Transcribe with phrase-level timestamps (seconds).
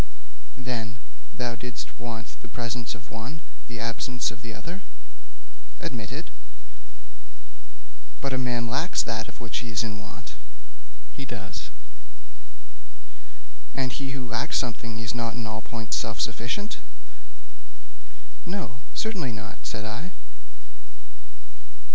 [0.57, 0.97] 'Then,
[1.31, 4.81] thou didst want the presence of the one, the absence of the other?'
[5.79, 6.31] 'Admitted.'
[8.19, 10.33] 'But a man lacks that of which he is in want?'
[11.13, 11.69] 'He does.'
[13.77, 16.71] 'And he who lacks something is not in all points self sufficing?'
[18.43, 20.13] 'No; certainly not,' said I.